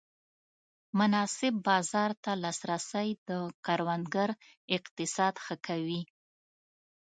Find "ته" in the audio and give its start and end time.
2.23-2.31